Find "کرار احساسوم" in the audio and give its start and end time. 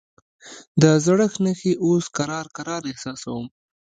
2.57-3.45